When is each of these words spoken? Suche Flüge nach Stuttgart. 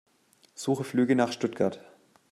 Suche 0.55 0.83
Flüge 0.83 1.15
nach 1.15 1.31
Stuttgart. 1.31 1.79